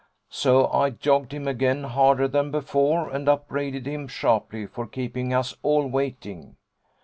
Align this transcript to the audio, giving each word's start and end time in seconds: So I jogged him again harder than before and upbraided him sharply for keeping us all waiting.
So 0.31 0.65
I 0.71 0.89
jogged 0.89 1.31
him 1.31 1.47
again 1.47 1.83
harder 1.83 2.27
than 2.27 2.49
before 2.49 3.07
and 3.11 3.29
upbraided 3.29 3.85
him 3.85 4.07
sharply 4.07 4.65
for 4.65 4.87
keeping 4.87 5.31
us 5.31 5.55
all 5.61 5.85
waiting. 5.85 6.55